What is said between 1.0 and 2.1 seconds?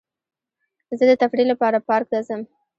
د تفریح لپاره پارک